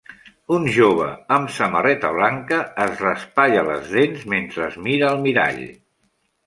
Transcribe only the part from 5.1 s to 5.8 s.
al mirall.